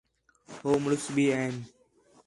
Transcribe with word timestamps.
ہو 0.61 0.69
مُݨس 0.83 1.03
بھی 1.15 1.25
این 1.31 1.55